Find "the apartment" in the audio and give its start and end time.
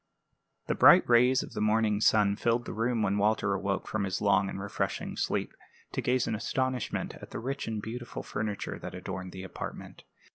9.31-10.03